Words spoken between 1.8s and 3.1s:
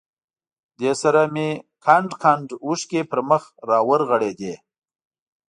کنډ کنډ اوښکې